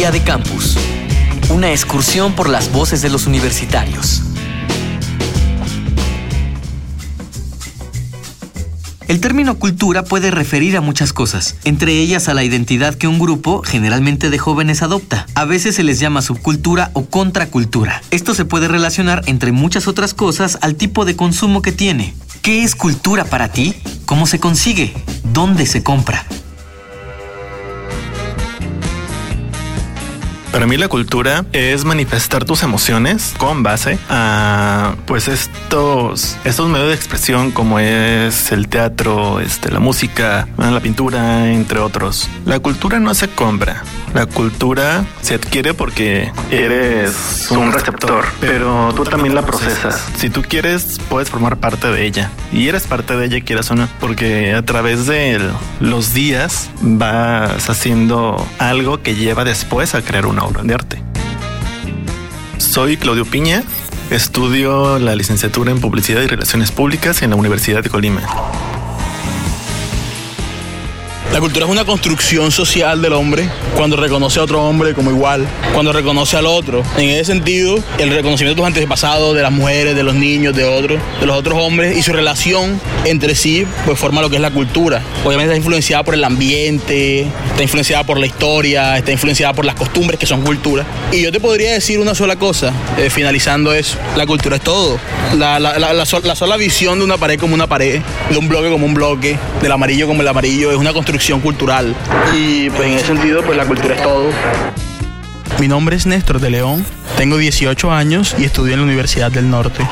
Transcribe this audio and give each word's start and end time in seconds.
Día 0.00 0.10
de 0.10 0.22
Campus. 0.22 0.78
Una 1.50 1.72
excursión 1.72 2.32
por 2.32 2.48
las 2.48 2.72
voces 2.72 3.02
de 3.02 3.10
los 3.10 3.26
universitarios. 3.26 4.22
El 9.08 9.20
término 9.20 9.58
cultura 9.58 10.02
puede 10.02 10.30
referir 10.30 10.78
a 10.78 10.80
muchas 10.80 11.12
cosas, 11.12 11.56
entre 11.64 11.98
ellas 11.98 12.30
a 12.30 12.32
la 12.32 12.42
identidad 12.42 12.94
que 12.94 13.08
un 13.08 13.18
grupo, 13.18 13.60
generalmente 13.62 14.30
de 14.30 14.38
jóvenes, 14.38 14.80
adopta. 14.80 15.26
A 15.34 15.44
veces 15.44 15.74
se 15.74 15.82
les 15.82 16.00
llama 16.00 16.22
subcultura 16.22 16.90
o 16.94 17.04
contracultura. 17.04 18.00
Esto 18.10 18.32
se 18.32 18.46
puede 18.46 18.68
relacionar, 18.68 19.20
entre 19.26 19.52
muchas 19.52 19.86
otras 19.86 20.14
cosas, 20.14 20.56
al 20.62 20.76
tipo 20.76 21.04
de 21.04 21.14
consumo 21.14 21.60
que 21.60 21.72
tiene. 21.72 22.14
¿Qué 22.40 22.64
es 22.64 22.74
cultura 22.74 23.26
para 23.26 23.52
ti? 23.52 23.74
¿Cómo 24.06 24.26
se 24.26 24.40
consigue? 24.40 24.94
¿Dónde 25.24 25.66
se 25.66 25.82
compra? 25.82 26.24
Para 30.52 30.66
mí 30.66 30.76
la 30.76 30.88
cultura 30.88 31.44
es 31.52 31.84
manifestar 31.84 32.44
tus 32.44 32.64
emociones 32.64 33.34
con 33.38 33.62
base 33.62 33.98
a 34.08 34.96
pues 35.06 35.28
estos 35.28 36.36
estos 36.44 36.68
medios 36.68 36.88
de 36.88 36.94
expresión 36.94 37.52
como 37.52 37.78
es 37.78 38.50
el 38.50 38.66
teatro, 38.68 39.38
este 39.40 39.70
la 39.70 39.78
música, 39.78 40.48
la 40.58 40.80
pintura, 40.80 41.52
entre 41.52 41.78
otros. 41.78 42.28
La 42.46 42.58
cultura 42.58 42.98
no 42.98 43.14
se 43.14 43.28
compra. 43.28 43.84
La 44.14 44.26
cultura 44.26 45.04
se 45.22 45.34
adquiere 45.34 45.72
porque 45.72 46.32
eres 46.50 47.48
un 47.50 47.72
receptor, 47.72 48.24
pero 48.40 48.92
tú 48.94 49.04
también 49.04 49.34
la 49.34 49.42
procesas. 49.42 50.04
Si 50.16 50.30
tú 50.30 50.42
quieres, 50.42 50.98
puedes 51.08 51.30
formar 51.30 51.58
parte 51.58 51.88
de 51.88 52.04
ella. 52.04 52.30
Y 52.52 52.66
eres 52.68 52.86
parte 52.88 53.16
de 53.16 53.26
ella, 53.26 53.40
quieras 53.44 53.70
o 53.70 53.76
no, 53.76 53.88
porque 54.00 54.54
a 54.54 54.62
través 54.62 55.06
de 55.06 55.40
los 55.78 56.12
días 56.12 56.70
vas 56.80 57.70
haciendo 57.70 58.44
algo 58.58 59.00
que 59.00 59.14
lleva 59.14 59.44
después 59.44 59.94
a 59.94 60.02
crear 60.02 60.26
una 60.26 60.44
obra 60.44 60.62
de 60.64 60.74
arte. 60.74 61.02
Soy 62.58 62.96
Claudio 62.96 63.24
Piña, 63.24 63.62
estudio 64.10 64.98
la 64.98 65.14
licenciatura 65.14 65.70
en 65.70 65.80
Publicidad 65.80 66.20
y 66.22 66.26
Relaciones 66.26 66.72
Públicas 66.72 67.22
en 67.22 67.30
la 67.30 67.36
Universidad 67.36 67.82
de 67.82 67.90
Colima. 67.90 68.22
La 71.32 71.38
cultura 71.38 71.64
es 71.64 71.70
una 71.70 71.84
construcción 71.84 72.50
social 72.50 73.00
del 73.00 73.12
hombre 73.12 73.48
cuando 73.76 73.96
reconoce 73.96 74.40
a 74.40 74.42
otro 74.42 74.64
hombre 74.64 74.94
como 74.94 75.12
igual, 75.12 75.46
cuando 75.72 75.92
reconoce 75.92 76.36
al 76.36 76.44
otro. 76.44 76.82
En 76.98 77.08
ese 77.08 77.26
sentido, 77.26 77.78
el 77.98 78.10
reconocimiento 78.10 78.48
de 78.48 78.56
tus 78.56 78.66
antepasados, 78.66 79.36
de 79.36 79.42
las 79.42 79.52
mujeres, 79.52 79.94
de 79.94 80.02
los 80.02 80.16
niños, 80.16 80.56
de 80.56 80.64
otros, 80.64 81.00
de 81.20 81.26
los 81.26 81.36
otros 81.36 81.56
hombres 81.60 81.96
y 81.96 82.02
su 82.02 82.12
relación 82.12 82.80
entre 83.04 83.36
sí, 83.36 83.64
pues 83.86 83.96
forma 83.96 84.22
lo 84.22 84.28
que 84.28 84.36
es 84.36 84.42
la 84.42 84.50
cultura. 84.50 85.02
Obviamente 85.24 85.52
está 85.52 85.56
influenciada 85.56 86.02
por 86.02 86.14
el 86.14 86.24
ambiente, 86.24 87.20
está 87.20 87.62
influenciada 87.62 88.02
por 88.02 88.18
la 88.18 88.26
historia, 88.26 88.98
está 88.98 89.12
influenciada 89.12 89.52
por 89.52 89.64
las 89.64 89.76
costumbres 89.76 90.18
que 90.18 90.26
son 90.26 90.42
cultura. 90.42 90.84
Y 91.12 91.22
yo 91.22 91.30
te 91.30 91.38
podría 91.38 91.72
decir 91.72 92.00
una 92.00 92.16
sola 92.16 92.36
cosa, 92.36 92.72
eh, 92.98 93.08
finalizando 93.08 93.72
eso, 93.72 93.98
la 94.16 94.26
cultura 94.26 94.56
es 94.56 94.62
todo. 94.62 94.98
La, 95.38 95.60
la 95.60 96.06
sola 96.06 96.56
visión 96.56 96.98
de 96.98 97.04
una 97.04 97.18
pared 97.18 97.38
como 97.38 97.54
una 97.54 97.68
pared, 97.68 98.02
de 98.30 98.36
un 98.36 98.48
bloque 98.48 98.68
como 98.68 98.84
un 98.84 98.94
bloque, 98.94 99.38
del 99.62 99.70
amarillo 99.70 100.08
como 100.08 100.22
el 100.22 100.28
amarillo, 100.28 100.72
es 100.72 100.76
una 100.76 100.92
construcción 100.92 101.19
cultural. 101.42 101.94
Y 102.34 102.70
pues 102.70 102.88
en 102.88 102.94
ese 102.94 103.06
sentido, 103.06 103.42
pues 103.42 103.56
la 103.56 103.66
cultura 103.66 103.94
es 103.94 104.02
todo. 104.02 104.30
Mi 105.58 105.68
nombre 105.68 105.94
es 105.94 106.06
Néstor 106.06 106.40
de 106.40 106.50
León, 106.50 106.84
tengo 107.18 107.36
18 107.36 107.92
años 107.92 108.34
y 108.38 108.44
estudio 108.44 108.72
en 108.72 108.80
la 108.80 108.86
Universidad 108.86 109.30
del 109.30 109.50
Norte. 109.50 109.86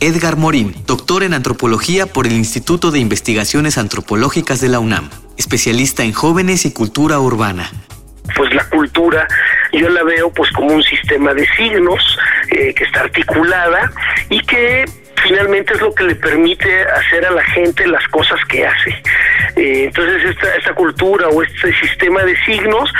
Edgar 0.00 0.36
Morín, 0.36 0.74
doctor 0.86 1.22
en 1.22 1.34
antropología 1.34 2.06
por 2.06 2.26
el 2.26 2.32
Instituto 2.32 2.90
de 2.90 3.00
Investigaciones 3.00 3.76
Antropológicas 3.76 4.60
de 4.60 4.70
la 4.70 4.78
UNAM, 4.78 5.10
especialista 5.36 6.02
en 6.02 6.12
jóvenes 6.12 6.64
y 6.64 6.72
cultura 6.72 7.18
urbana. 7.18 7.70
Pues 8.34 8.54
la 8.54 8.64
cultura 8.70 9.28
yo 9.72 9.90
la 9.90 10.02
veo 10.02 10.32
pues 10.32 10.50
como 10.52 10.74
un 10.74 10.82
sistema 10.82 11.34
de 11.34 11.46
signos 11.56 12.18
eh, 12.50 12.72
que 12.74 12.84
está 12.84 13.00
articulada 13.00 13.92
y 14.30 14.40
que 14.40 14.86
finalmente 15.24 15.72
es 15.72 15.80
lo 15.80 15.94
que 15.94 16.04
le 16.04 16.14
permite 16.14 16.82
hacer 16.82 17.24
a 17.24 17.30
la 17.30 17.42
gente 17.44 17.86
las 17.86 18.06
cosas 18.08 18.38
que 18.48 18.66
hace. 18.66 18.90
Eh, 19.56 19.84
entonces 19.84 20.30
esta, 20.30 20.54
esta 20.54 20.74
cultura 20.74 21.28
o 21.28 21.42
este 21.42 21.72
sistema 21.80 22.22
de 22.22 22.36
signos 22.44 22.92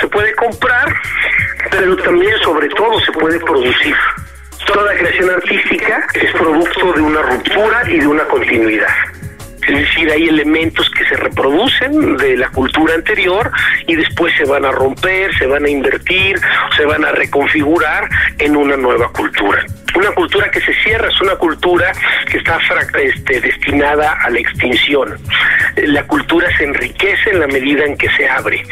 se 0.00 0.06
puede 0.08 0.32
comprar, 0.34 0.94
pero 1.70 1.96
también 1.96 2.38
sobre 2.38 2.68
todo 2.68 3.00
se 3.00 3.12
puede 3.12 3.40
producir. 3.40 3.96
Toda 4.66 4.92
la 4.92 4.98
creación 4.98 5.30
artística 5.30 6.06
es 6.14 6.32
producto 6.32 6.92
de 6.92 7.00
una 7.00 7.22
ruptura 7.22 7.82
y 7.88 7.98
de 7.98 8.06
una 8.06 8.24
continuidad. 8.24 8.94
Es 9.66 9.74
decir, 9.74 10.10
hay 10.10 10.28
elementos 10.28 10.88
que 10.90 11.04
se 11.06 11.16
reproducen 11.16 12.16
de 12.18 12.36
la 12.36 12.48
cultura 12.50 12.94
anterior 12.94 13.50
y 13.88 13.96
después 13.96 14.32
se 14.36 14.44
van 14.44 14.64
a 14.64 14.70
romper, 14.70 15.36
se 15.36 15.46
van 15.46 15.64
a 15.64 15.68
invertir, 15.68 16.38
se 16.76 16.84
van 16.84 17.04
a 17.04 17.10
reconfigurar 17.10 18.08
en 18.38 18.56
una 18.56 18.76
nueva 18.76 19.12
cultura 19.12 19.64
una 19.96 20.12
cultura 20.12 20.50
que 20.50 20.60
se 20.60 20.74
cierra, 20.82 21.08
es 21.08 21.20
una 21.20 21.36
cultura 21.36 21.92
que 22.30 22.38
está 22.38 22.58
este, 23.02 23.40
destinada 23.40 24.12
a 24.12 24.30
la 24.30 24.38
extinción. 24.38 25.18
La 25.76 26.06
cultura 26.06 26.48
se 26.56 26.64
enriquece 26.64 27.30
en 27.30 27.40
la 27.40 27.46
medida 27.46 27.84
en 27.84 27.96
que 27.96 28.08
se 28.10 28.28
abre. 28.28 28.62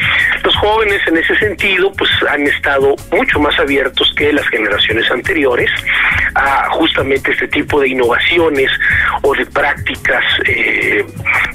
Los 0.43 0.55
jóvenes 0.57 1.01
en 1.07 1.17
ese 1.17 1.35
sentido 1.37 1.91
pues 1.93 2.09
han 2.29 2.45
estado 2.47 2.95
mucho 3.11 3.39
más 3.39 3.57
abiertos 3.59 4.13
que 4.15 4.31
las 4.33 4.47
generaciones 4.49 5.09
anteriores 5.11 5.69
a 6.35 6.69
justamente 6.71 7.31
este 7.31 7.47
tipo 7.47 7.79
de 7.79 7.89
innovaciones 7.89 8.71
o 9.21 9.33
de 9.33 9.45
prácticas 9.45 10.23
eh, 10.45 11.05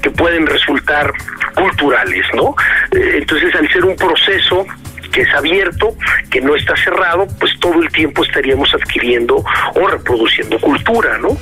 que 0.01 0.09
pueden 0.11 0.47
resultar 0.47 1.11
culturales, 1.55 2.25
¿no? 2.33 2.55
Eh, 2.91 3.17
entonces 3.19 3.53
al 3.55 3.69
ser 3.71 3.85
un 3.85 3.95
proceso 3.95 4.65
que 5.11 5.21
es 5.21 5.33
abierto, 5.33 5.95
que 6.29 6.41
no 6.41 6.55
está 6.55 6.75
cerrado, 6.75 7.27
pues 7.39 7.51
todo 7.59 7.81
el 7.81 7.91
tiempo 7.91 8.23
estaríamos 8.23 8.73
adquiriendo 8.73 9.43
o 9.75 9.87
reproduciendo 9.87 10.59
cultura, 10.59 11.17
¿no? 11.17 11.37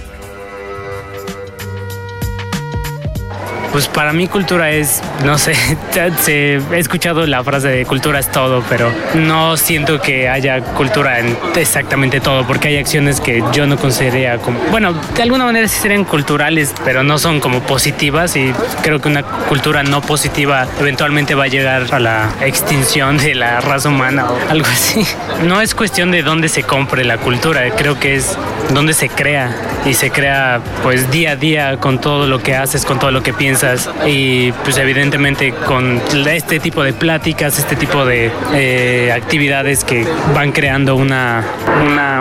Pues 3.71 3.87
para 3.87 4.13
mí 4.13 4.27
cultura 4.27 4.71
es, 4.71 5.01
no 5.23 5.37
sé, 5.37 5.53
he 5.97 6.59
escuchado 6.79 7.25
la 7.27 7.43
frase 7.43 7.67
de 7.67 7.85
cultura 7.85 8.19
es 8.19 8.31
todo, 8.31 8.63
pero 8.67 8.91
no 9.13 9.57
siento 9.57 10.01
que 10.01 10.27
haya 10.27 10.61
cultura 10.61 11.19
en 11.19 11.37
exactamente 11.55 12.19
todo, 12.19 12.47
porque 12.47 12.69
hay 12.69 12.77
acciones 12.77 13.21
que 13.21 13.43
yo 13.53 13.67
no 13.67 13.77
consideraría 13.77 14.37
como, 14.37 14.59
bueno, 14.71 14.93
de 14.93 15.21
alguna 15.21 15.45
manera 15.45 15.67
sí 15.67 15.79
serían 15.79 16.03
culturales, 16.03 16.73
pero 16.83 17.03
no 17.03 17.19
son 17.19 17.39
como 17.39 17.61
positivas 17.61 18.35
y 18.35 18.51
creo 18.81 18.99
que 18.99 19.07
una 19.07 19.23
cultura 19.23 19.83
no 19.83 20.01
positiva 20.01 20.67
eventualmente 20.79 21.35
va 21.35 21.43
a 21.43 21.47
llegar 21.47 21.93
a 21.93 21.99
la 21.99 22.29
extinción 22.41 23.17
de 23.17 23.35
la 23.35 23.61
raza 23.61 23.89
humana 23.89 24.25
o 24.31 24.49
algo 24.49 24.67
así. 24.67 25.05
No 25.43 25.61
es 25.61 25.75
cuestión 25.75 26.11
de 26.11 26.23
dónde 26.23 26.49
se 26.49 26.63
compre 26.63 27.05
la 27.05 27.17
cultura, 27.17 27.69
creo 27.75 27.99
que 27.99 28.15
es 28.15 28.37
dónde 28.73 28.93
se 28.93 29.09
crea 29.09 29.55
y 29.85 29.93
se 29.93 30.09
crea 30.09 30.61
pues 30.83 31.11
día 31.11 31.31
a 31.31 31.35
día 31.35 31.77
con 31.77 32.01
todo 32.01 32.27
lo 32.27 32.41
que 32.41 32.55
haces, 32.55 32.85
con 32.85 32.99
todo 32.99 33.11
lo 33.11 33.21
que 33.23 33.33
piensas 33.33 33.58
y 34.07 34.51
pues 34.63 34.77
evidentemente 34.77 35.51
con 35.51 36.01
este 36.27 36.59
tipo 36.59 36.81
de 36.81 36.93
pláticas, 36.93 37.59
este 37.59 37.75
tipo 37.75 38.05
de 38.05 38.31
eh, 38.53 39.11
actividades 39.11 39.83
que 39.83 40.05
van 40.33 40.51
creando 40.51 40.95
una, 40.95 41.43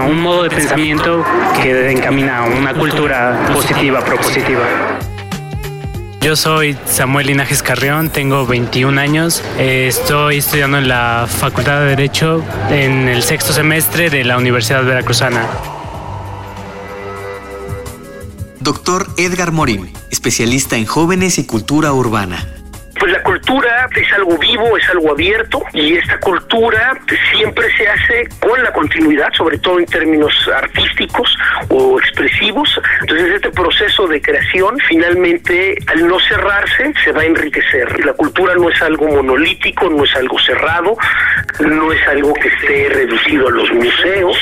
un 0.09 0.21
modo 0.21 0.43
de 0.43 0.51
pensamiento 0.51 1.25
que 1.63 1.93
encamina 1.93 2.39
a 2.39 2.45
una 2.45 2.75
cultura 2.75 3.39
positiva, 3.53 4.01
propositiva. 4.05 4.63
Yo 6.21 6.35
soy 6.35 6.77
Samuel 6.87 7.29
Linajes 7.29 7.63
Carrión, 7.63 8.11
tengo 8.11 8.45
21 8.45 9.01
años, 9.01 9.45
eh, 9.59 9.87
estoy 9.89 10.39
estudiando 10.39 10.79
en 10.79 10.89
la 10.89 11.27
Facultad 11.29 11.81
de 11.81 11.87
Derecho 11.91 12.45
en 12.71 13.09
el 13.09 13.23
sexto 13.23 13.53
semestre 13.53 14.11
de 14.11 14.25
la 14.25 14.37
Universidad 14.37 14.85
Veracruzana. 14.85 15.78
Doctor 18.69 19.07
Edgar 19.17 19.51
Morín, 19.51 19.91
especialista 20.11 20.77
en 20.77 20.85
jóvenes 20.85 21.39
y 21.39 21.47
cultura 21.47 21.91
urbana. 21.95 22.37
Pues 23.01 23.11
la 23.13 23.23
cultura 23.23 23.89
es 23.97 24.13
algo 24.13 24.37
vivo, 24.37 24.77
es 24.77 24.87
algo 24.91 25.13
abierto 25.13 25.63
y 25.73 25.97
esta 25.97 26.21
cultura 26.21 27.01
siempre 27.33 27.67
se 27.79 27.89
hace 27.89 28.29
con 28.39 28.63
la 28.63 28.71
continuidad, 28.71 29.33
sobre 29.33 29.57
todo 29.57 29.79
en 29.79 29.87
términos 29.87 30.35
artísticos 30.55 31.35
o 31.71 31.99
expresivos. 31.99 32.69
Entonces 33.01 33.37
este 33.37 33.51
proceso 33.53 34.07
de 34.07 34.21
creación 34.21 34.77
finalmente 34.87 35.79
al 35.87 36.07
no 36.07 36.21
cerrarse 36.21 36.93
se 37.03 37.13
va 37.13 37.23
a 37.23 37.25
enriquecer. 37.25 38.05
La 38.05 38.13
cultura 38.13 38.55
no 38.57 38.69
es 38.69 38.83
algo 38.83 39.09
monolítico, 39.09 39.89
no 39.89 40.05
es 40.05 40.15
algo 40.15 40.39
cerrado, 40.41 40.95
no 41.61 41.91
es 41.91 42.07
algo 42.07 42.35
que 42.35 42.49
esté 42.49 42.91
reducido 42.91 43.49
a 43.49 43.51
los 43.51 43.73
museos 43.73 44.37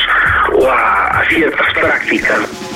o 0.52 0.68
a, 0.68 1.20
a 1.20 1.28
ciertas 1.28 1.72
prácticas. 1.74 2.75